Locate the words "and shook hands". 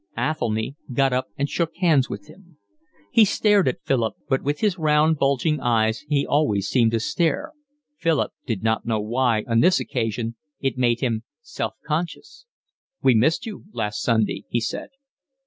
1.37-2.09